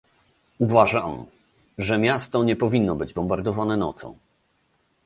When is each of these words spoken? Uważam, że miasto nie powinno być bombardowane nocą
Uważam, 0.59 1.25
że 1.77 1.97
miasto 1.97 2.43
nie 2.43 2.55
powinno 2.55 2.95
być 2.95 3.13
bombardowane 3.13 3.77
nocą 3.77 4.15